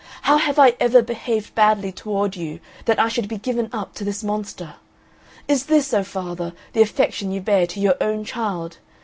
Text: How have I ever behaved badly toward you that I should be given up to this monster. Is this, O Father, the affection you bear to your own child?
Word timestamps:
How 0.23 0.37
have 0.37 0.57
I 0.57 0.75
ever 0.79 1.03
behaved 1.03 1.53
badly 1.53 1.91
toward 1.91 2.35
you 2.35 2.59
that 2.85 2.97
I 2.97 3.07
should 3.07 3.27
be 3.27 3.37
given 3.37 3.69
up 3.71 3.93
to 3.93 4.03
this 4.03 4.23
monster. 4.23 4.73
Is 5.47 5.67
this, 5.67 5.93
O 5.93 6.03
Father, 6.03 6.53
the 6.73 6.81
affection 6.81 7.31
you 7.31 7.39
bear 7.39 7.67
to 7.67 7.79
your 7.79 7.97
own 8.01 8.25
child? 8.25 8.79